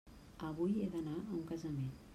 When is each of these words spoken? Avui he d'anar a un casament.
Avui 0.47 0.73
he 0.79 0.87
d'anar 0.95 1.15
a 1.21 1.39
un 1.43 1.47
casament. 1.53 1.97